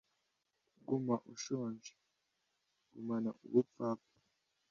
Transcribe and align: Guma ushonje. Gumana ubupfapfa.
Guma 0.87 1.15
ushonje. 1.33 1.93
Gumana 2.91 3.29
ubupfapfa. 3.45 4.17